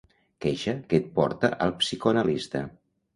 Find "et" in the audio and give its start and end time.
1.01-1.11